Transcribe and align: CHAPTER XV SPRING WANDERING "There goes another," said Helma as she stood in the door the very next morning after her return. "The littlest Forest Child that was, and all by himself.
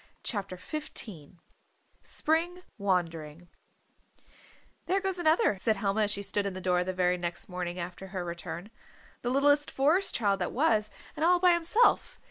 CHAPTER 0.23 0.57
XV 0.57 1.37
SPRING 2.01 2.63
WANDERING 2.79 3.49
"There 4.87 4.99
goes 4.99 5.19
another," 5.19 5.59
said 5.59 5.75
Helma 5.75 6.05
as 6.05 6.09
she 6.11 6.23
stood 6.23 6.47
in 6.47 6.55
the 6.55 6.59
door 6.59 6.83
the 6.83 6.91
very 6.91 7.17
next 7.19 7.47
morning 7.47 7.77
after 7.77 8.07
her 8.07 8.25
return. 8.25 8.71
"The 9.21 9.29
littlest 9.29 9.69
Forest 9.69 10.15
Child 10.15 10.39
that 10.39 10.53
was, 10.53 10.89
and 11.15 11.23
all 11.23 11.39
by 11.39 11.53
himself. 11.53 12.19